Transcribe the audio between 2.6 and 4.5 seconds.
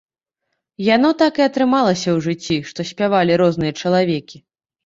што спявалі розныя чалавекі.